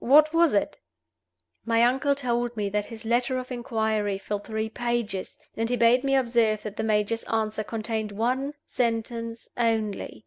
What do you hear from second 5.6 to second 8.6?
he bade me observe that the major's answer contained one